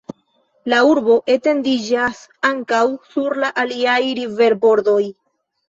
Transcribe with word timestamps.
La 0.71 0.79
urbo 0.91 1.17
etendiĝas 1.33 2.23
ankaŭ 2.51 2.81
sur 3.13 3.39
la 3.47 3.53
aliaj 3.67 4.01
riverbordoj. 4.25 5.01